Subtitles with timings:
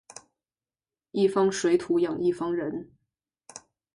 [1.11, 2.91] 一方水土养一方人